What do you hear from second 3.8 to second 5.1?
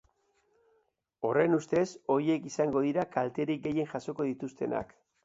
jasoko dituztenak.